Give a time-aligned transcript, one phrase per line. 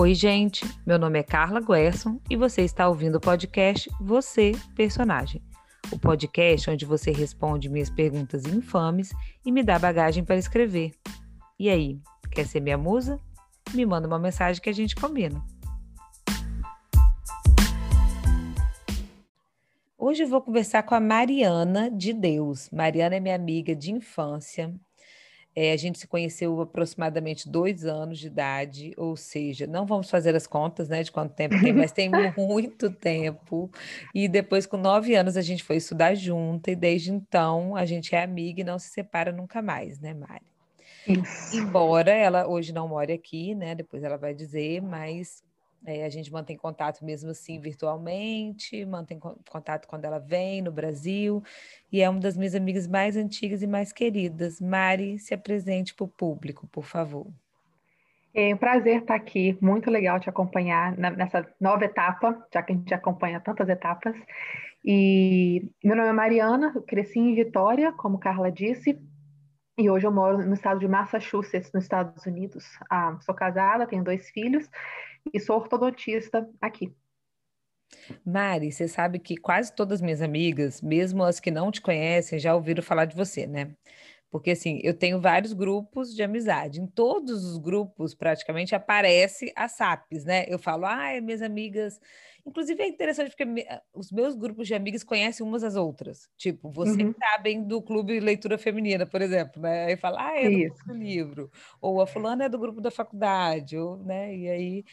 [0.00, 0.64] Oi, gente.
[0.86, 5.42] Meu nome é Carla Guerson e você está ouvindo o podcast Você, Personagem.
[5.92, 9.12] O podcast onde você responde minhas perguntas infames
[9.44, 10.92] e me dá bagagem para escrever.
[11.58, 12.00] E aí,
[12.32, 13.20] quer ser minha musa?
[13.74, 15.44] Me manda uma mensagem que a gente combina.
[19.98, 22.70] Hoje eu vou conversar com a Mariana de Deus.
[22.70, 24.74] Mariana é minha amiga de infância.
[25.54, 30.34] É, a gente se conheceu aproximadamente dois anos de idade, ou seja, não vamos fazer
[30.36, 33.70] as contas né, de quanto tempo tem, mas tem muito tempo.
[34.14, 38.14] E depois, com nove anos, a gente foi estudar junto, e desde então a gente
[38.14, 40.50] é amiga e não se separa nunca mais, né, Mari?
[41.06, 41.56] Isso.
[41.56, 43.74] Embora ela hoje não more aqui, né?
[43.74, 45.42] Depois ela vai dizer, mas
[45.84, 51.42] é, a gente mantém contato mesmo assim virtualmente, mantém contato quando ela vem no Brasil,
[51.90, 54.60] e é uma das minhas amigas mais antigas e mais queridas.
[54.60, 57.26] Mari, se apresente para o público, por favor.
[58.32, 62.76] É um prazer estar aqui, muito legal te acompanhar nessa nova etapa, já que a
[62.76, 64.14] gente acompanha tantas etapas.
[64.84, 68.98] E meu nome é Mariana, cresci em Vitória, como Carla disse,
[69.80, 72.64] e hoje eu moro no estado de Massachusetts, nos Estados Unidos.
[72.90, 74.68] Ah, sou casada, tenho dois filhos
[75.32, 76.94] e sou ortodontista aqui.
[78.24, 82.38] Mari, você sabe que quase todas as minhas amigas, mesmo as que não te conhecem,
[82.38, 83.74] já ouviram falar de você, né?
[84.30, 86.80] Porque assim, eu tenho vários grupos de amizade.
[86.80, 90.44] Em todos os grupos, praticamente, aparece a SAPs, né?
[90.46, 91.98] Eu falo, ah, minhas amigas.
[92.46, 93.66] Inclusive é interessante porque me...
[93.94, 96.28] os meus grupos de amigas conhecem umas às outras.
[96.36, 97.14] Tipo, vocês uhum.
[97.18, 99.86] sabem do Clube Leitura Feminina, por exemplo, né?
[99.86, 100.86] Aí fala, ah, é do Isso.
[100.86, 101.50] do livro.
[101.80, 104.34] Ou a fulana é do grupo da faculdade, ou, né?
[104.34, 104.84] E aí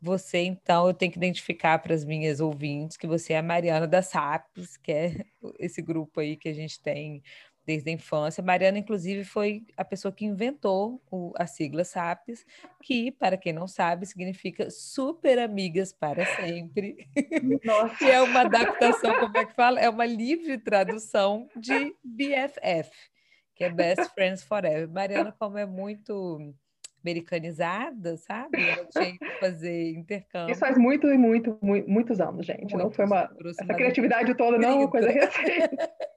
[0.00, 3.86] você, então, eu tenho que identificar para as minhas ouvintes que você é a Mariana
[3.86, 5.24] da SAPs, que é
[5.58, 7.22] esse grupo aí que a gente tem
[7.66, 8.42] desde a infância.
[8.42, 12.46] Mariana, inclusive, foi a pessoa que inventou o, a sigla SAPs,
[12.80, 17.08] que, para quem não sabe, significa Super Amigas para Sempre.
[17.64, 17.96] Nossa.
[17.98, 19.80] que é uma adaptação, como é que fala?
[19.80, 22.90] É uma livre tradução de BFF,
[23.56, 24.88] que é Best Friends Forever.
[24.88, 26.54] Mariana, como é muito
[27.02, 28.68] americanizada, sabe?
[28.68, 30.52] Ela tinha que fazer intercâmbio.
[30.52, 32.74] Isso faz muito e muito, muito, muitos anos, gente.
[32.74, 33.30] Muitos, não foi uma.
[33.44, 35.76] Essa criatividade toda não é uma coisa recente.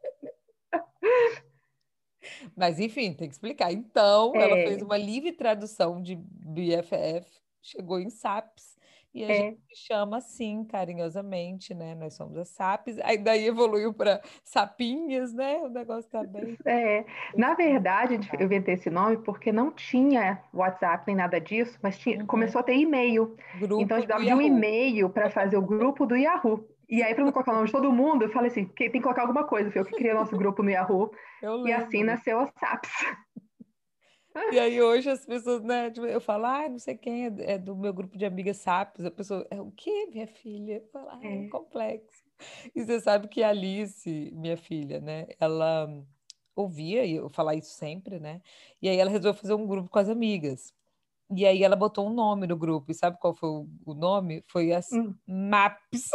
[2.56, 3.72] Mas, enfim, tem que explicar.
[3.72, 4.42] Então, é.
[4.42, 7.26] ela fez uma livre tradução de BFF,
[7.62, 8.80] chegou em SAPS,
[9.14, 9.34] e a é.
[9.34, 11.96] gente chama assim, carinhosamente, né?
[11.96, 15.58] Nós somos as SAPs, aí daí evoluiu para sapinhas, né?
[15.58, 16.56] O negócio tá bem.
[16.64, 17.06] É,
[17.36, 22.20] na verdade, eu inventei esse nome porque não tinha WhatsApp nem nada disso, mas tinha,
[22.20, 22.28] uhum.
[22.28, 23.36] começou a ter e-mail.
[23.80, 26.64] Então a gente dava um e-mail para fazer o grupo do Yahoo.
[26.90, 29.02] E aí, para não colocar o nome de todo mundo, eu falei assim: tem que
[29.02, 29.72] colocar alguma coisa.
[29.72, 31.12] Foi eu que criei nosso grupo no Yahoo.
[31.66, 32.92] e assim nasceu o SAPs.
[34.52, 37.58] E aí hoje as pessoas, né, tipo, eu falo, ah, não sei quem é, é,
[37.58, 39.06] do meu grupo de amigas SAPs.
[39.06, 40.76] A pessoa, é o quê, minha filha?
[40.76, 42.24] Eu falo, ah, é, é complexo.
[42.74, 45.90] E você sabe que a Alice, minha filha, né, ela
[46.56, 48.42] ouvia eu falar isso sempre, né?
[48.82, 50.74] E aí ela resolveu fazer um grupo com as amigas.
[51.36, 52.92] E aí ela botou um nome no grupo.
[52.92, 54.44] E sabe qual foi o nome?
[54.48, 55.14] Foi as hum.
[55.28, 56.10] MAPs.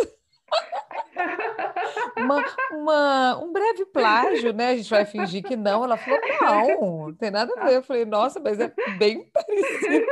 [2.25, 4.71] Uma, uma, um breve plágio, né?
[4.71, 5.85] A gente vai fingir que não.
[5.85, 7.77] Ela falou, não, não tem nada a ver.
[7.77, 10.07] Eu falei, nossa, mas é bem parecido.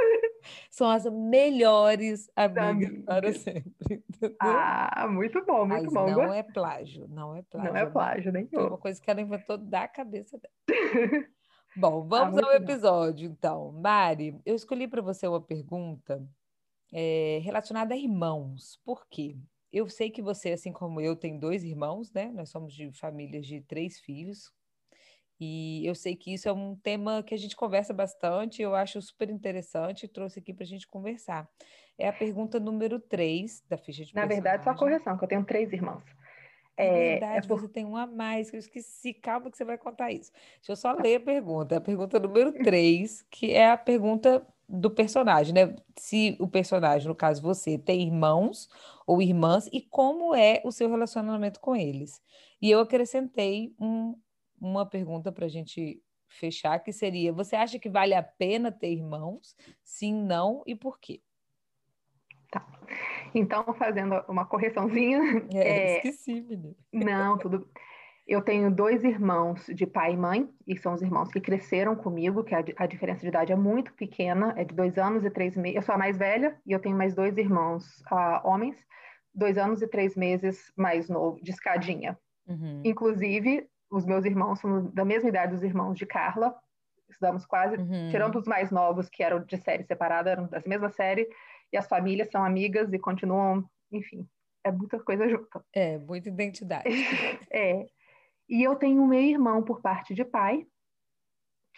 [0.70, 3.72] São as melhores amigas para sempre.
[3.90, 4.36] Entendeu?
[4.40, 6.10] Ah, muito bom, muito mas bom.
[6.10, 7.72] Não é plágio, não é plágio.
[7.72, 10.52] Não é plágio, nem É uma coisa que ela inventou da cabeça dela.
[11.74, 13.34] Bom, ah, vamos ah, ao episódio, bom.
[13.34, 13.72] então.
[13.72, 16.22] Mari, eu escolhi para você uma pergunta
[16.92, 18.78] é, relacionada a irmãos.
[18.84, 19.38] Por quê?
[19.72, 22.30] Eu sei que você, assim como eu, tem dois irmãos, né?
[22.32, 24.52] Nós somos de famílias de três filhos.
[25.40, 29.02] E eu sei que isso é um tema que a gente conversa bastante, eu acho
[29.02, 31.50] super interessante e trouxe aqui para a gente conversar.
[31.98, 35.28] É a pergunta número três da ficha de Na verdade, só a correção, que eu
[35.28, 36.04] tenho três irmãos.
[36.76, 37.60] É, é verdade, é por...
[37.60, 39.12] você tem um a mais, que eu esqueci.
[39.14, 40.30] Calma que você vai contar isso.
[40.56, 41.76] Deixa eu só ler a pergunta.
[41.76, 45.76] A pergunta número três, que é a pergunta do personagem, né?
[45.96, 48.68] Se o personagem, no caso você, tem irmãos
[49.06, 52.22] ou irmãs e como é o seu relacionamento com eles.
[52.60, 54.16] E eu acrescentei um,
[54.60, 58.92] uma pergunta para a gente fechar, que seria: você acha que vale a pena ter
[58.92, 59.56] irmãos?
[59.82, 61.20] Sim, não e por quê?
[62.50, 62.66] Tá.
[63.34, 65.20] Então, fazendo uma correçãozinha.
[65.54, 65.96] É, é...
[65.96, 66.74] esqueci, menina.
[66.92, 67.66] Não, tudo.
[68.26, 72.44] Eu tenho dois irmãos de pai e mãe, e são os irmãos que cresceram comigo,
[72.44, 75.56] que a, a diferença de idade é muito pequena, é de dois anos e três
[75.56, 75.76] meses.
[75.76, 78.76] Eu sou a mais velha e eu tenho mais dois irmãos uh, homens,
[79.34, 82.16] dois anos e três meses mais novo, de escadinha.
[82.46, 82.80] Uhum.
[82.84, 86.54] Inclusive, os meus irmãos são da mesma idade dos irmãos de Carla,
[87.10, 88.08] estudamos quase, uhum.
[88.08, 91.28] tirando os mais novos, que eram de série separada, eram da mesma série,
[91.72, 94.26] e as famílias são amigas e continuam, enfim,
[94.64, 95.62] é muita coisa junto.
[95.74, 96.88] É, muita identidade.
[97.50, 97.86] é.
[98.52, 100.66] E eu tenho um meu irmão por parte de pai,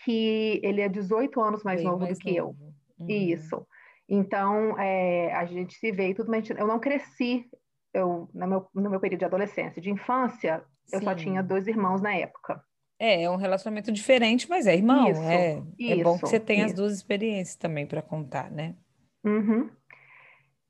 [0.05, 2.59] que ele é 18 anos mais Bem novo mais do que novo.
[2.99, 3.07] eu.
[3.07, 3.09] Uhum.
[3.09, 3.65] Isso.
[4.09, 7.49] Então, é, a gente se vê e tudo, mas eu não cresci
[7.93, 9.81] eu, no, meu, no meu período de adolescência.
[9.81, 11.05] De infância, eu Sim.
[11.05, 12.61] só tinha dois irmãos na época.
[12.99, 15.09] É, é um relacionamento diferente, mas é irmão.
[15.09, 16.71] Isso, é, isso, é bom que você tenha isso.
[16.71, 18.75] as duas experiências também para contar, né?
[19.25, 19.71] Uhum.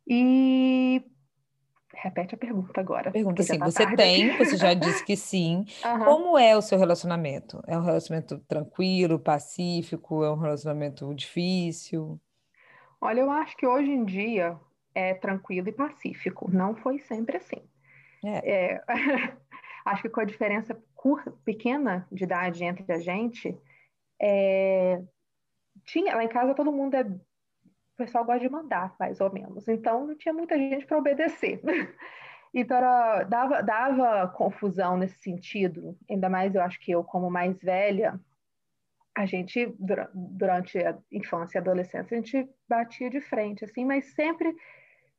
[0.06, 1.02] E
[2.04, 3.10] repete a pergunta agora.
[3.10, 3.96] Pergunta assim, tá você tarde.
[3.96, 5.64] tem, você já disse que sim.
[5.84, 6.04] Uhum.
[6.04, 7.62] Como é o seu relacionamento?
[7.66, 10.24] É um relacionamento tranquilo, pacífico?
[10.24, 12.20] É um relacionamento difícil?
[13.00, 14.58] Olha, eu acho que hoje em dia
[14.94, 16.50] é tranquilo e pacífico.
[16.50, 17.62] Não foi sempre assim.
[18.24, 18.74] É.
[18.74, 18.84] É,
[19.84, 23.56] acho que com a diferença curta, pequena de idade entre a gente,
[24.20, 25.00] é,
[25.84, 27.06] tinha lá em casa todo mundo é
[27.94, 29.66] o pessoal gosta de mandar, mais ou menos.
[29.68, 31.60] Então não tinha muita gente para obedecer.
[32.52, 35.96] então era, dava, dava confusão nesse sentido.
[36.10, 38.20] Ainda mais eu acho que eu, como mais velha,
[39.16, 39.72] a gente,
[40.12, 44.54] durante a infância e adolescência, a gente batia de frente, assim, mas sempre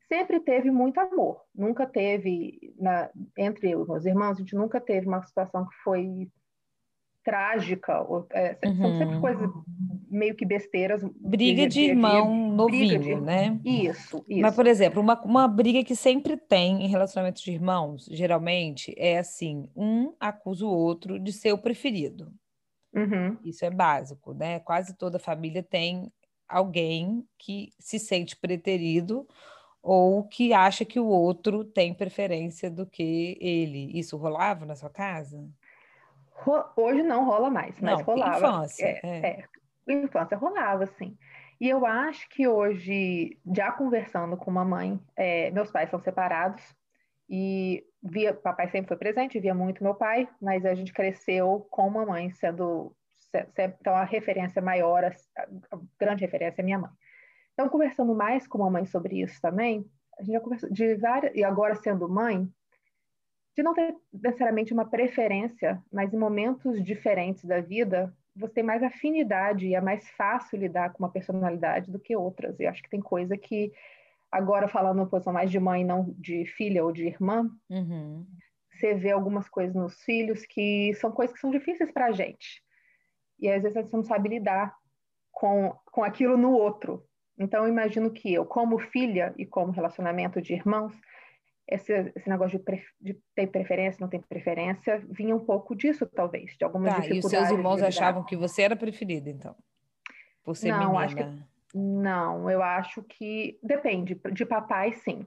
[0.07, 1.41] sempre teve muito amor.
[1.53, 5.75] Nunca teve, na, entre eu e meus irmãos, a gente nunca teve uma situação que
[5.83, 6.29] foi
[7.25, 8.01] trágica.
[8.03, 8.77] Ou, é, uhum.
[8.77, 9.49] São sempre coisas
[10.09, 11.03] meio que besteiras.
[11.19, 13.15] Briga de, de irmão novinho, de...
[13.15, 13.59] né?
[13.65, 14.41] Isso, isso.
[14.41, 19.17] Mas, por exemplo, uma, uma briga que sempre tem em relacionamentos de irmãos, geralmente, é
[19.17, 22.31] assim: um acusa o outro de ser o preferido.
[22.93, 23.37] Uhum.
[23.43, 24.59] Isso é básico, né?
[24.59, 26.09] Quase toda família tem
[26.47, 29.27] alguém que se sente preterido
[29.81, 33.91] ou que acha que o outro tem preferência do que ele.
[33.97, 35.43] Isso rolava na sua casa?
[36.75, 38.47] Hoje não rola mais, mas não, rolava.
[38.47, 38.85] Infância.
[38.85, 39.45] É, é.
[39.87, 41.17] é, infância rolava, sim.
[41.59, 46.61] E eu acho que hoje, já conversando com uma mãe, é, meus pais são separados
[47.29, 51.87] e via, papai sempre foi presente, via muito meu pai, mas a gente cresceu com
[51.87, 52.93] uma mãe sendo,
[53.57, 55.11] então a referência maior, a,
[55.71, 56.91] a grande referência é minha mãe.
[57.53, 59.89] Então, conversando mais com a mãe sobre isso também,
[60.19, 62.49] a gente já conversou de várias, e agora sendo mãe,
[63.55, 68.83] de não ter necessariamente uma preferência, mas em momentos diferentes da vida, você tem mais
[68.83, 72.59] afinidade e é mais fácil lidar com uma personalidade do que outras.
[72.59, 73.71] E acho que tem coisa que,
[74.29, 78.27] agora falando uma posição mais de mãe, não de filha ou de irmã, uhum.
[78.73, 82.61] você vê algumas coisas nos filhos que são coisas que são difíceis para a gente.
[83.39, 84.75] E às vezes você não sabe lidar
[85.31, 87.05] com, com aquilo no outro.
[87.37, 90.93] Então, eu imagino que eu, como filha e como relacionamento de irmãos,
[91.67, 96.05] esse, esse negócio de, pre, de, ter preferência, não ter preferência, vinha um pouco disso,
[96.05, 97.33] talvez, de algumas tá, dificuldades.
[97.33, 99.55] E os seus irmãos achavam que você era preferida, então?
[100.43, 100.99] Por ser não, menina?
[100.99, 104.19] Acho que, não, eu acho que depende.
[104.31, 105.25] De papai, sim.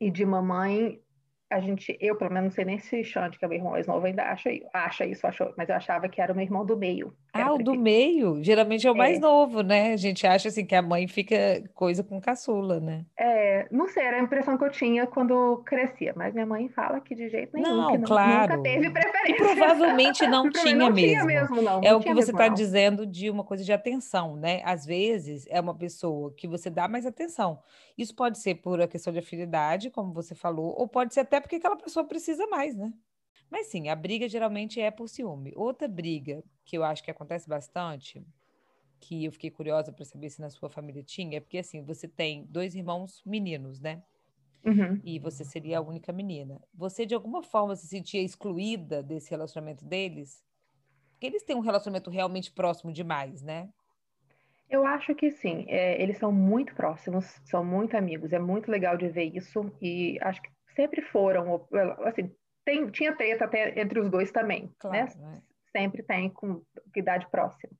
[0.00, 1.00] E de mamãe,
[1.48, 3.86] a gente, eu pelo menos não sei nem se Xande, que é meu irmão mais
[3.86, 6.76] novo, ainda acha, acha isso, achou, mas eu achava que era o meu irmão do
[6.76, 7.16] meio.
[7.42, 8.42] Ah, o do meio?
[8.42, 9.20] Geralmente é o mais é.
[9.20, 9.92] novo, né?
[9.92, 13.04] A gente acha assim que a mãe fica coisa com caçula, né?
[13.18, 17.00] É, não sei, era a impressão que eu tinha quando crescia, mas minha mãe fala
[17.00, 18.56] que de jeito nenhum, não, que não, claro.
[18.56, 19.32] nunca teve preferência.
[19.32, 21.08] E provavelmente não tinha não mesmo.
[21.08, 24.36] Tinha mesmo não, é não o que você está dizendo de uma coisa de atenção,
[24.36, 24.60] né?
[24.64, 27.58] Às vezes é uma pessoa que você dá mais atenção.
[27.96, 31.40] Isso pode ser por a questão de afinidade, como você falou, ou pode ser até
[31.40, 32.92] porque aquela pessoa precisa mais, né?
[33.50, 35.52] Mas sim, a briga geralmente é por ciúme.
[35.56, 38.26] Outra briga que eu acho que acontece bastante,
[39.00, 42.08] que eu fiquei curiosa para saber se na sua família tinha, é porque assim, você
[42.08, 44.02] tem dois irmãos meninos, né?
[44.64, 45.00] Uhum.
[45.04, 46.60] E você seria a única menina.
[46.74, 50.44] Você, de alguma forma, se sentia excluída desse relacionamento deles?
[51.12, 53.68] Porque eles têm um relacionamento realmente próximo demais, né?
[54.68, 55.64] Eu acho que sim.
[55.68, 58.32] É, eles são muito próximos, são muito amigos.
[58.32, 59.72] É muito legal de ver isso.
[59.80, 61.66] E acho que sempre foram,
[62.04, 62.30] assim,
[62.66, 64.70] tem, tinha treta até entre os dois também, né?
[64.78, 65.30] claro, né?
[65.30, 65.42] né?
[65.70, 66.62] Sempre tem com
[66.94, 67.72] idade próxima.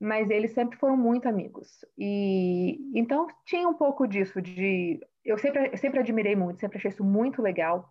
[0.00, 1.84] Mas eles sempre foram muito amigos.
[1.98, 6.90] E então tinha um pouco disso de eu sempre, eu sempre admirei muito, sempre achei
[6.90, 7.90] isso muito legal,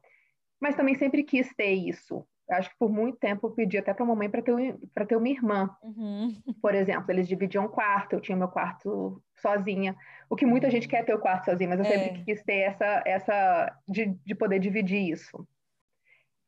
[0.61, 2.25] mas também sempre quis ter isso.
[2.49, 5.27] Acho que por muito tempo eu pedi até para a mamãe para ter, ter uma
[5.27, 5.69] irmã.
[5.83, 6.33] Uhum.
[6.61, 9.93] Por exemplo, eles dividiam um quarto, eu tinha meu quarto sozinha.
[10.29, 11.89] O que muita gente quer ter o quarto sozinha, mas eu é.
[11.89, 15.45] sempre quis ter essa, essa de, de poder dividir isso.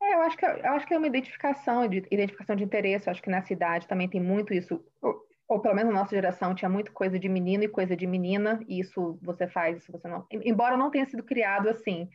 [0.10, 3.08] É, eu acho que eu acho que é uma identificação de identificação de interesse.
[3.08, 5.16] Eu acho que na cidade também tem muito isso, ou,
[5.48, 8.60] ou, pelo menos na nossa geração tinha muito coisa de menino e coisa de menina.
[8.68, 10.26] E isso você faz, isso você não.
[10.32, 12.10] Embora não tenha sido criado assim,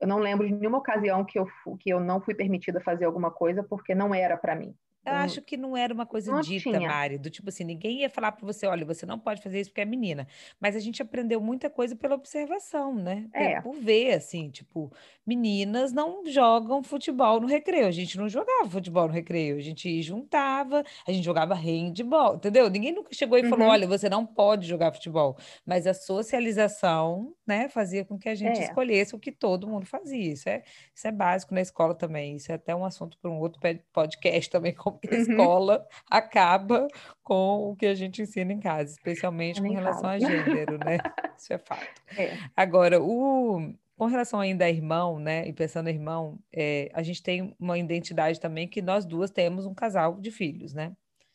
[0.00, 1.46] eu não lembro de nenhuma ocasião que eu
[1.78, 4.74] que eu não fui permitida fazer alguma coisa porque não era para mim.
[5.06, 5.16] Eu um...
[5.16, 6.80] acho que não era uma coisa dita, tinha.
[6.80, 9.70] Mari, do tipo assim, ninguém ia falar para você, olha, você não pode fazer isso
[9.70, 10.26] porque é menina.
[10.60, 13.28] Mas a gente aprendeu muita coisa pela observação, né?
[13.32, 13.60] É.
[13.60, 14.92] Por ver, assim, tipo,
[15.26, 17.86] meninas não jogam futebol no recreio.
[17.86, 22.68] A gente não jogava futebol no recreio, a gente juntava, a gente jogava handball, entendeu?
[22.68, 23.50] Ninguém nunca chegou e uhum.
[23.50, 25.36] falou, olha, você não pode jogar futebol.
[25.64, 28.64] Mas a socialização, né, fazia com que a gente é.
[28.64, 30.32] escolhesse o que todo mundo fazia.
[30.32, 30.62] Isso é,
[30.94, 32.36] isso é básico na escola também.
[32.36, 33.60] Isso é até um assunto para um outro
[33.92, 35.22] podcast também, como que a uhum.
[35.22, 36.88] escola acaba
[37.22, 40.14] com o que a gente ensina em casa, especialmente com relação falo.
[40.14, 40.98] a gênero, né?
[41.38, 42.02] Isso é fato.
[42.16, 42.36] É.
[42.56, 45.46] Agora, o, com relação ainda a irmão, né?
[45.48, 49.66] E pensando em irmão, é, a gente tem uma identidade também que nós duas temos
[49.66, 50.92] um casal de filhos, né?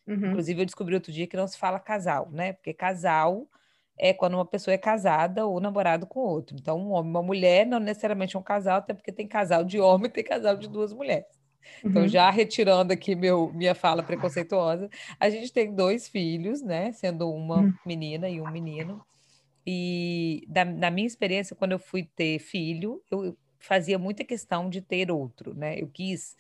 [0.08, 0.28] Uhum.
[0.28, 2.54] Inclusive, eu descobri outro dia que não se fala casal, né?
[2.54, 3.48] Porque casal
[3.98, 6.56] é quando uma pessoa é casada ou namorado com outro.
[6.60, 9.64] Então, um homem e uma mulher não necessariamente é um casal, até porque tem casal
[9.64, 11.41] de homem e tem casal de duas mulheres.
[11.84, 12.08] Então, uhum.
[12.08, 14.90] já retirando aqui meu, minha fala preconceituosa,
[15.20, 16.92] a gente tem dois filhos, né?
[16.92, 17.74] Sendo uma uhum.
[17.86, 19.04] menina e um menino.
[19.66, 24.82] E da, na minha experiência, quando eu fui ter filho, eu fazia muita questão de
[24.82, 25.80] ter outro, né?
[25.80, 26.36] Eu quis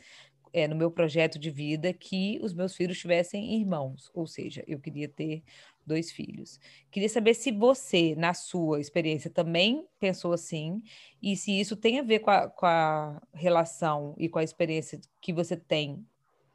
[0.53, 4.79] é, no meu projeto de vida que os meus filhos tivessem irmãos, ou seja, eu
[4.79, 5.43] queria ter
[5.91, 6.57] dois filhos.
[6.89, 10.81] Queria saber se você, na sua experiência, também pensou assim,
[11.21, 15.01] e se isso tem a ver com a, com a relação e com a experiência
[15.19, 16.05] que você tem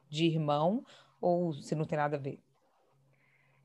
[0.08, 0.84] de irmão,
[1.20, 2.40] ou se não tem nada a ver.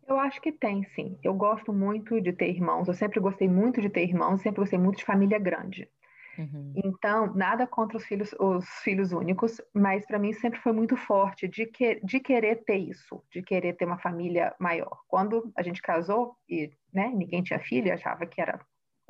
[0.06, 1.18] Eu acho que tem, sim.
[1.24, 2.88] Eu gosto muito de ter irmãos.
[2.88, 5.88] Eu sempre gostei muito de ter irmãos, sempre gostei muito de família grande.
[6.38, 6.74] Uhum.
[6.76, 11.48] Então, nada contra os filhos, os filhos únicos, mas para mim sempre foi muito forte
[11.48, 15.02] de, que, de querer ter isso, de querer ter uma família maior.
[15.08, 18.60] Quando a gente casou e né, ninguém tinha filho, achava que era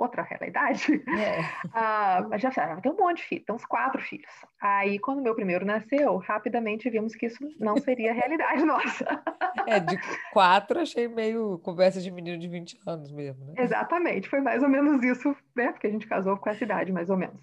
[0.02, 1.04] outra realidade.
[1.08, 1.42] É.
[1.74, 4.30] Ah, mas já ah, tem um monte de filhos, tem uns quatro filhos.
[4.60, 9.24] Aí, quando meu primeiro nasceu, rapidamente vimos que isso não seria a realidade nossa.
[9.66, 9.98] É, de
[10.34, 13.54] quatro achei meio conversa de menino de 20 anos mesmo, né?
[13.58, 15.72] Exatamente, foi mais ou menos isso, né?
[15.72, 17.42] Porque a gente casou com essa idade, mais ou menos.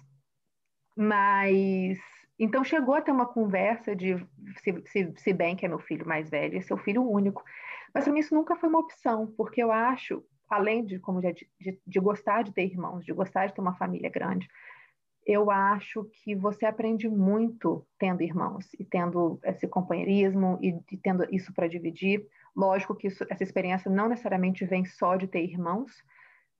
[0.95, 1.97] Mas
[2.37, 4.15] então chegou a ter uma conversa de
[4.57, 7.43] se, se, se bem que é meu filho mais velho, é seu filho único.
[7.93, 11.31] Mas para mim isso nunca foi uma opção, porque eu acho além de como já
[11.31, 14.47] de, de, de, gostar de ter irmãos, de gostar de ter uma família grande,
[15.25, 21.23] eu acho que você aprende muito tendo irmãos e tendo esse companheirismo e, e tendo
[21.33, 22.25] isso para dividir.
[22.55, 25.91] Lógico que isso, essa experiência não necessariamente vem só de ter irmãos,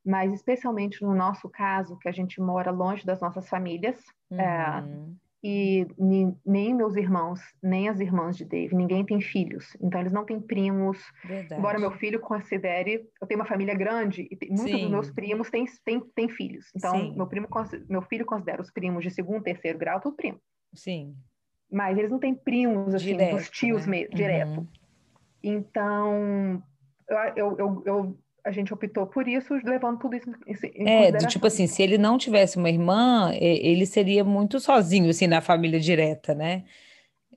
[0.06, 3.98] mas especialmente no nosso caso, que a gente mora longe das nossas famílias,
[4.32, 5.18] é, uhum.
[5.18, 5.88] é, e
[6.46, 9.76] nem meus irmãos, nem as irmãs de Dave, ninguém tem filhos.
[9.82, 11.00] Então, eles não têm primos.
[11.24, 11.60] Verdade.
[11.60, 13.08] Embora meu filho considere...
[13.22, 14.82] Eu tenho uma família grande e muitos Sim.
[14.82, 16.70] dos meus primos têm, têm, têm filhos.
[16.76, 17.48] Então, meu, primo,
[17.88, 20.40] meu filho considera os primos de segundo, terceiro grau tudo primo.
[20.74, 21.16] Sim.
[21.72, 23.92] Mas eles não têm primos, assim, direto, dos tios né?
[23.92, 24.18] mesmo, uhum.
[24.18, 24.68] direto.
[25.42, 26.64] Então,
[27.08, 30.30] eu, eu, eu, eu a gente optou por isso, levando tudo isso
[30.66, 35.10] em, É, do tipo assim, se ele não tivesse uma irmã, ele seria muito sozinho,
[35.10, 36.64] assim, na família direta, né?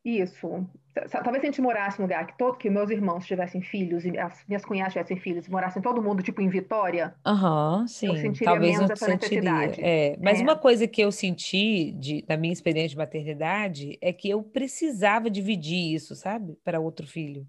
[0.05, 0.67] Isso.
[1.11, 4.19] Talvez se a gente morasse num lugar que todo, que meus irmãos tivessem filhos e
[4.19, 7.15] as minhas cunhadas tivessem filhos, morassem todo mundo tipo em Vitória.
[7.25, 8.09] Aham, uhum, sim.
[8.09, 9.41] Eu sentiria Talvez menos essa sentiria.
[9.41, 9.81] necessidade.
[9.83, 10.43] É, mas é.
[10.43, 15.31] uma coisa que eu senti de, da minha experiência de maternidade é que eu precisava
[15.31, 17.47] dividir isso, sabe, para outro filho.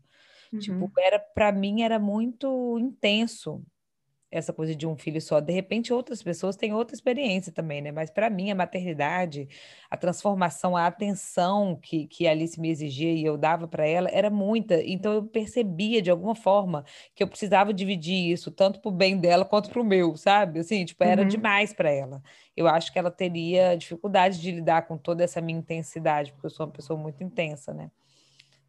[0.60, 0.92] Tipo, uhum.
[0.98, 3.64] era para mim era muito intenso
[4.34, 5.40] essa coisa de um filho só.
[5.40, 7.92] De repente, outras pessoas têm outra experiência também, né?
[7.92, 9.48] Mas para mim, a maternidade,
[9.90, 14.10] a transformação, a atenção que, que a Alice me exigia e eu dava para ela
[14.12, 14.82] era muita.
[14.84, 16.84] Então, eu percebia de alguma forma
[17.14, 20.60] que eu precisava dividir isso, tanto para o bem dela quanto para o meu, sabe?
[20.60, 21.28] Assim, tipo, era uhum.
[21.28, 22.22] demais para ela.
[22.58, 26.52] Eu acho que ela teria dificuldade de lidar com toda essa minha intensidade, porque eu
[26.52, 27.92] sou uma pessoa muito intensa, né?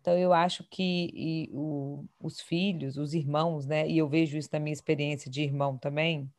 [0.05, 3.89] Então, eu acho que o, os filhos, os irmãos, né?
[3.89, 6.31] E eu vejo isso na minha experiência de irmão também,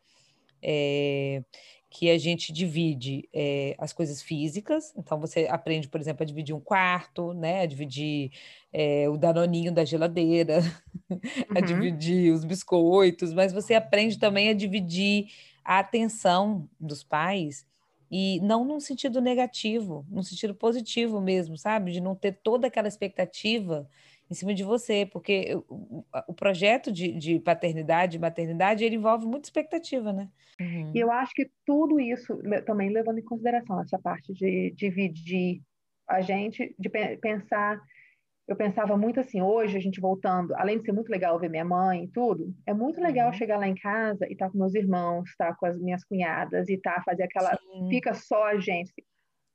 [0.62, 1.43] é,
[1.89, 4.93] que a gente divide é, as coisas físicas.
[4.95, 7.62] Então, você aprende, por exemplo, a dividir um quarto, né?
[7.62, 8.29] A dividir
[8.72, 10.60] é, o danoninho da geladeira,
[11.10, 11.19] uhum.
[11.55, 15.25] a dividir os biscoitos, mas você aprende também a dividir
[15.63, 17.65] a atenção dos pais
[18.17, 21.91] e não num sentido negativo, num sentido positivo mesmo, sabe?
[21.91, 23.89] De não ter toda aquela expectativa
[24.31, 29.25] em cima de você, porque o, o projeto de, de, paternidade e maternidade, ele envolve
[29.25, 30.29] muita expectativa, né?
[30.62, 30.93] Uhum.
[30.95, 35.62] E eu acho que tudo isso, também levando em consideração essa parte de dividir
[36.07, 37.81] a gente, de pensar
[38.47, 41.65] eu pensava muito assim, hoje a gente voltando, além de ser muito legal ver minha
[41.65, 43.33] mãe e tudo, é muito legal uhum.
[43.33, 46.03] chegar lá em casa e estar tá com meus irmãos, estar tá com as minhas
[46.03, 47.89] cunhadas e estar tá, fazer aquela, Sim.
[47.89, 48.93] fica só a gente.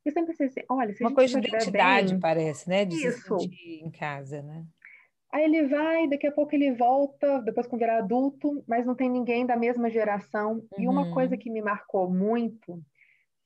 [0.05, 2.85] Eu sempre pensei assim, olha, se Uma coisa de identidade, bem, parece, né?
[2.85, 3.39] De Isso.
[3.39, 4.65] se em casa, né?
[5.33, 9.09] Aí ele vai, daqui a pouco ele volta, depois quando virar adulto, mas não tem
[9.09, 10.55] ninguém da mesma geração.
[10.55, 10.83] Uhum.
[10.83, 11.39] E uma coisa uhum.
[11.39, 12.83] que me marcou muito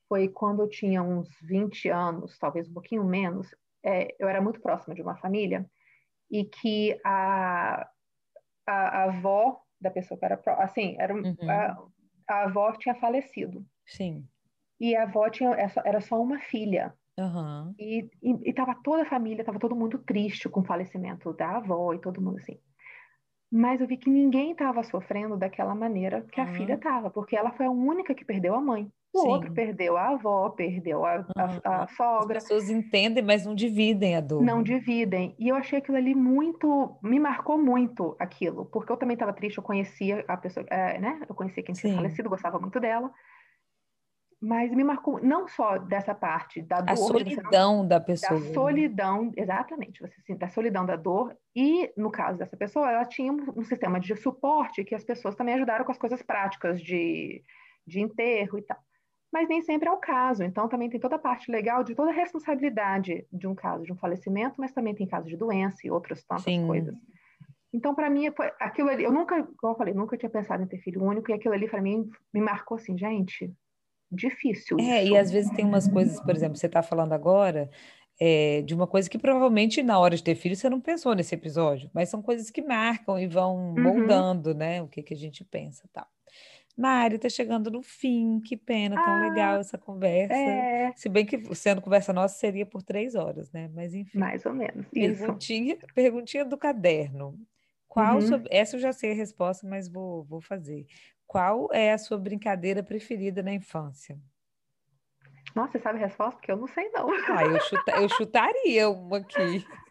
[0.09, 3.53] foi quando eu tinha uns 20 anos, talvez um pouquinho menos,
[3.85, 5.69] é, eu era muito próxima de uma família
[6.29, 7.87] e que a,
[8.67, 11.35] a, a avó da pessoa que era assim, era uhum.
[11.47, 11.77] a,
[12.27, 13.63] a, avó tinha falecido.
[13.85, 14.27] Sim.
[14.79, 15.51] E a avó tinha
[15.85, 16.93] era só uma filha.
[17.17, 17.73] Uhum.
[17.79, 21.57] E, e, e tava toda a família, tava todo mundo triste com o falecimento da
[21.57, 22.59] avó e todo mundo assim.
[23.51, 27.51] Mas eu vi que ninguém estava sofrendo daquela maneira que a filha estava, porque ela
[27.51, 28.91] foi a única que perdeu a mãe.
[29.15, 29.29] O Sim.
[29.29, 32.37] outro perdeu a avó, perdeu a, a, a, sogra.
[32.37, 34.43] As pessoas entendem, mas não dividem a dor.
[34.43, 35.33] Não dividem.
[35.39, 36.97] E eu achei aquilo ali muito.
[37.01, 39.57] Me marcou muito aquilo, porque eu também estava triste.
[39.57, 41.21] Eu conhecia a pessoa, é, né?
[41.29, 41.95] Eu conhecia quem tinha Sim.
[41.95, 43.09] falecido, gostava muito dela.
[44.41, 46.91] Mas me marcou não só dessa parte da dor.
[46.91, 48.37] A solidão não, da pessoa.
[48.37, 50.01] Da solidão, exatamente.
[50.01, 51.37] Você, da solidão da dor.
[51.55, 55.35] E, no caso dessa pessoa, ela tinha um, um sistema de suporte que as pessoas
[55.35, 57.41] também ajudaram com as coisas práticas de,
[57.87, 58.77] de enterro e tal.
[59.31, 60.43] Mas nem sempre é o caso.
[60.43, 63.91] Então, também tem toda a parte legal de toda a responsabilidade de um caso de
[63.91, 66.65] um falecimento, mas também tem caso de doença e outras tantas Sim.
[66.65, 66.95] coisas.
[67.73, 69.03] Então, para mim, foi aquilo ali.
[69.03, 71.67] Eu nunca, como eu falei, nunca tinha pensado em ter filho único, e aquilo ali,
[71.67, 73.53] para mim, me marcou assim, gente,
[74.09, 74.77] difícil.
[74.79, 75.13] É, isso.
[75.13, 77.69] e às vezes tem umas coisas, por exemplo, você está falando agora
[78.19, 81.35] é, de uma coisa que provavelmente na hora de ter filho você não pensou nesse
[81.35, 83.81] episódio, mas são coisas que marcam e vão uhum.
[83.81, 84.81] moldando, né?
[84.81, 86.07] O que, que a gente pensa tal.
[86.77, 90.33] Mari, tá chegando no fim, que pena, tão ah, legal essa conversa.
[90.33, 90.91] É...
[90.95, 93.69] Se bem que sendo conversa nossa seria por três horas, né?
[93.73, 94.17] Mas enfim.
[94.17, 94.85] Mais ou menos.
[94.89, 95.87] Perguntinha, isso.
[95.93, 97.39] perguntinha do caderno.
[97.87, 98.43] Qual uhum.
[98.51, 100.85] essa eu já sei a resposta, mas vou, vou fazer.
[101.25, 104.19] Qual é a sua brincadeira preferida na infância?
[105.55, 106.35] Nossa, você sabe a resposta?
[106.35, 107.09] Porque eu não sei, não.
[107.09, 109.65] Ah, eu, chuta, eu chutaria uma aqui.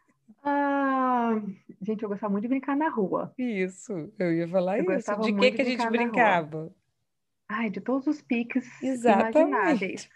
[0.47, 1.41] Ah,
[1.81, 3.33] gente, eu gostava muito de brincar na rua.
[3.39, 5.17] Isso, eu ia falar eu isso.
[5.23, 6.71] De que, que a gente brincava?
[7.57, 9.39] Ai, de todos os piques Exatamente.
[9.39, 10.09] imagináveis.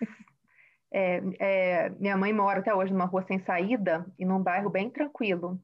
[0.91, 4.91] É, é, minha mãe mora até hoje numa rua sem saída e num bairro bem
[4.91, 5.61] tranquilo.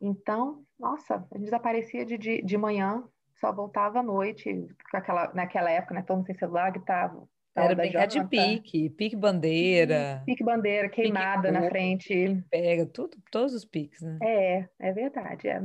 [0.00, 3.02] Então, nossa, a gente desaparecia de, de, de manhã,
[3.40, 6.02] só voltava à noite, aquela, naquela época, né?
[6.02, 7.28] Todo mundo sem celular, gritava.
[7.56, 10.22] Era brincar de pique, pique bandeira.
[10.24, 12.44] Pique bandeira, queimada pique na frente.
[12.50, 14.18] Pega, tudo, todos os piques, né?
[14.22, 15.48] É, é verdade.
[15.48, 15.60] É,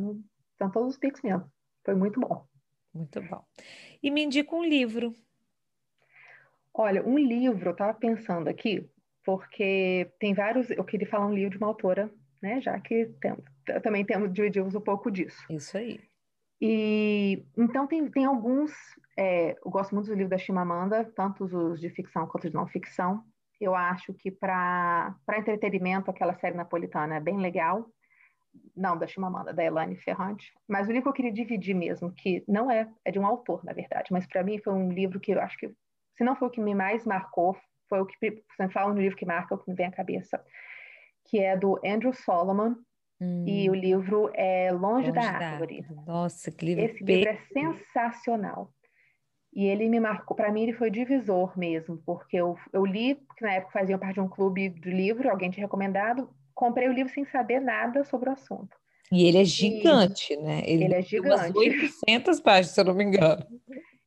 [0.58, 1.46] são todos os piques mesmo.
[1.86, 2.51] Foi muito bom.
[2.94, 3.44] Muito bom.
[4.02, 5.14] E me indica um livro.
[6.74, 8.90] Olha, um livro, eu estava pensando aqui,
[9.26, 10.70] porque tem vários.
[10.70, 12.62] Eu queria falar um livro de uma autora, né?
[12.62, 13.36] Já que tem,
[13.82, 15.46] também temos dividimos um pouco disso.
[15.50, 16.00] Isso aí.
[16.62, 18.72] E então tem, tem alguns,
[19.18, 22.68] é, eu gosto muito do livro da Chimamanda, tanto os de ficção quanto de não
[22.68, 23.24] ficção.
[23.60, 27.90] Eu acho que para entretenimento aquela série napolitana é bem legal.
[28.76, 30.54] Não, da Chimamanda, da Elane Ferrante.
[30.68, 33.64] Mas o livro que eu queria dividir mesmo, que não é, é de um autor,
[33.64, 35.74] na verdade, mas para mim foi um livro que eu acho que,
[36.16, 39.18] se não foi o que me mais marcou, foi o que, você fala no livro
[39.18, 40.44] que marca, o que me vem à cabeça,
[41.26, 42.76] que é do Andrew Solomon,
[43.22, 43.46] Hum.
[43.48, 45.86] E o livro é Longe, Longe da, Árvore.
[46.08, 48.74] Nossa, que livro Esse livro é sensacional.
[49.54, 53.46] E ele me marcou, para mim ele foi divisor mesmo, porque eu, eu li, porque
[53.46, 57.12] na época fazia parte de um clube de livro, alguém tinha recomendado, comprei o livro
[57.14, 58.76] sem saber nada sobre o assunto.
[59.12, 60.62] E ele é gigante, e, né?
[60.66, 61.52] Ele, ele é gigante.
[61.52, 63.46] Umas 800 páginas, se eu não me engano.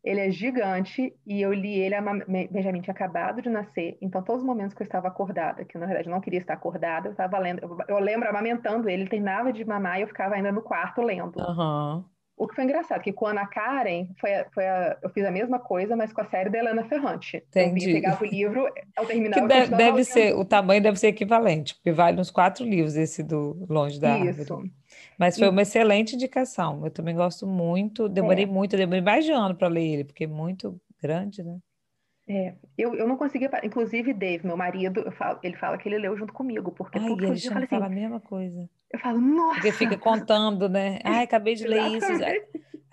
[0.03, 4.43] Ele é gigante e eu li ele, a Benjamin tinha acabado de nascer, então todos
[4.43, 7.13] os momentos que eu estava acordada, que na verdade eu não queria estar acordada, eu
[7.13, 10.61] estava lendo, eu, lembro amamentando ele, ele terminava de mamar e eu ficava ainda no
[10.61, 11.41] quarto lendo.
[11.41, 12.05] Uhum.
[12.37, 15.25] O que foi engraçado, que com a Ana Karen, foi, a, foi a, eu fiz
[15.25, 17.37] a mesma coisa, mas com a série da Helena Ferrante.
[17.49, 17.91] Entendi.
[17.91, 19.41] Eu pegava o livro, ao terminar...
[19.41, 23.23] Que deve, deve ser, o tamanho deve ser equivalente, porque vale uns quatro livros esse
[23.23, 24.41] do Longe da Isso.
[24.41, 24.73] Árvore.
[25.17, 25.51] Mas foi e...
[25.51, 26.85] uma excelente indicação.
[26.85, 28.49] Eu também gosto muito, demorei é.
[28.49, 31.59] muito, demorei mais de um ano para ler ele, porque é muito grande, né?
[32.27, 36.17] É, eu, eu não conseguia, inclusive Dave, meu marido, falo, ele fala que ele leu
[36.17, 38.69] junto comigo, porque Ai, ele que eu fala assim, a mesma coisa.
[38.91, 39.55] Eu falo, nossa!
[39.57, 41.01] Porque fica contando, né?
[41.05, 42.07] Ai, acabei de ler isso.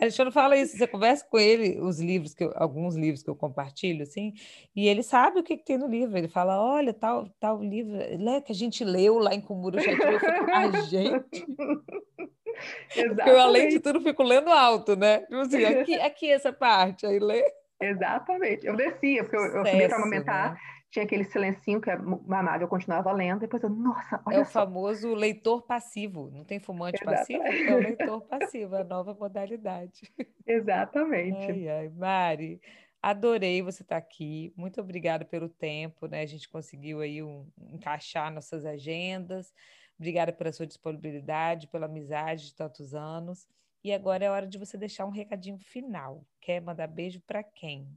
[0.01, 3.35] Alexandre fala isso, você conversa com ele, os livros, que eu, alguns livros que eu
[3.35, 4.33] compartilho, assim,
[4.75, 6.17] e ele sabe o que, que tem no livro.
[6.17, 10.11] Ele fala, olha, tal, tal livro lê, que a gente leu lá em Cumuru Chatiu.
[10.11, 11.45] Eu fico, a gente...
[13.15, 15.19] Porque eu, além de tudo, fico lendo alto, né?
[15.19, 17.43] Tipo assim, aqui, aqui essa parte, aí lê.
[17.81, 18.65] Exatamente.
[18.65, 20.59] Eu descia, porque eu, eu subia para amamentar, né?
[20.89, 24.45] tinha aquele silencinho que é mamava, eu continuava lendo, depois eu, nossa, olha É o
[24.45, 24.65] só.
[24.65, 27.39] famoso leitor passivo, não tem fumante Exatamente.
[27.41, 27.69] passivo?
[27.69, 30.01] É o leitor passivo, a nova modalidade.
[30.45, 31.51] Exatamente.
[31.51, 32.61] Ai, ai, Mari,
[33.01, 34.53] Adorei você estar aqui.
[34.55, 36.21] Muito obrigada pelo tempo, né?
[36.21, 39.51] A gente conseguiu aí um, encaixar nossas agendas.
[39.97, 43.47] Obrigada pela sua disponibilidade, pela amizade de tantos anos.
[43.83, 46.23] E agora é hora de você deixar um recadinho final.
[46.39, 47.87] Quer mandar beijo para quem?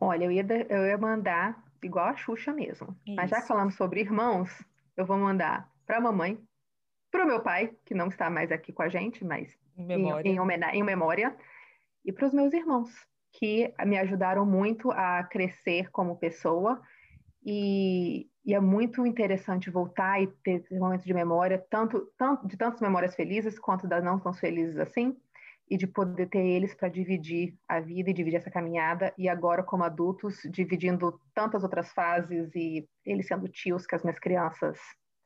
[0.00, 2.96] Olha, eu ia, eu ia mandar igual a Xuxa mesmo.
[3.06, 3.16] Isso.
[3.16, 4.50] Mas já que falamos sobre irmãos,
[4.96, 6.38] eu vou mandar para a mamãe,
[7.10, 10.28] para o meu pai, que não está mais aqui com a gente, mas em memória,
[10.28, 11.36] em, em, em memória
[12.04, 12.90] e para os meus irmãos,
[13.32, 16.80] que me ajudaram muito a crescer como pessoa.
[17.44, 22.56] E, e, é muito interessante voltar e ter esse momento de memória, tanto, tanto de
[22.56, 25.16] tantas memórias felizes quanto das não tão felizes assim,
[25.70, 29.62] e de poder ter eles para dividir a vida e dividir essa caminhada, e agora
[29.62, 34.78] como adultos, dividindo tantas outras fases e eles sendo tios que as minhas crianças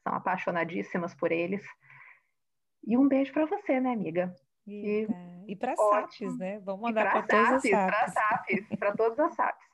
[0.02, 1.62] são apaixonadíssimas por eles.
[2.86, 4.32] E um beijo para você, né, amiga?
[4.66, 5.08] E,
[5.48, 6.60] e para SAPs, né?
[6.60, 7.86] Vamos mandar para todas as SAPs.
[7.86, 9.67] Para SAPs, para todas as SAPs.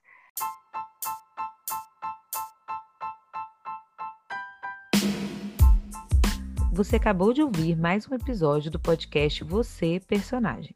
[6.74, 10.74] Você acabou de ouvir mais um episódio do podcast Você Personagem.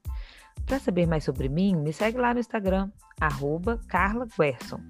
[0.64, 2.88] Para saber mais sobre mim, me segue lá no Instagram,
[3.20, 4.80] arroba Carla Guerson.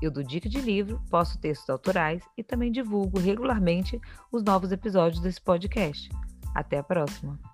[0.00, 5.20] Eu dou dica de livro, posto textos autorais e também divulgo regularmente os novos episódios
[5.20, 6.08] desse podcast.
[6.54, 7.51] Até a próxima!